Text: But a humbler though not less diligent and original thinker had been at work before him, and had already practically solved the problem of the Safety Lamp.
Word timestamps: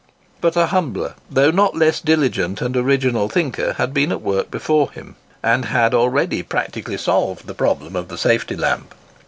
But 0.41 0.55
a 0.55 0.65
humbler 0.65 1.13
though 1.29 1.51
not 1.51 1.75
less 1.75 1.99
diligent 2.01 2.59
and 2.59 2.75
original 2.75 3.29
thinker 3.29 3.73
had 3.73 3.93
been 3.93 4.11
at 4.11 4.23
work 4.23 4.49
before 4.49 4.91
him, 4.91 5.15
and 5.43 5.65
had 5.65 5.93
already 5.93 6.41
practically 6.41 6.97
solved 6.97 7.45
the 7.45 7.53
problem 7.53 7.95
of 7.95 8.07
the 8.07 8.17
Safety 8.17 8.55
Lamp. 8.55 8.95